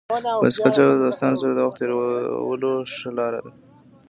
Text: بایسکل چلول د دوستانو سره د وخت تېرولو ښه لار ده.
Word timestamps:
بایسکل 0.43 0.71
چلول 0.77 0.95
د 0.99 1.03
دوستانو 1.07 1.39
سره 1.41 1.53
د 1.53 1.59
وخت 1.67 1.77
تېرولو 1.79 2.71
ښه 2.95 3.09
لار 3.17 3.33
ده. 3.43 3.51